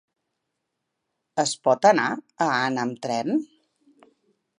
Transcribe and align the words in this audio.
Es 1.43 1.51
pot 1.67 1.85
anar 1.89 2.07
a 2.15 2.47
Anna 2.55 2.87
amb 2.87 3.05
tren? 3.05 3.37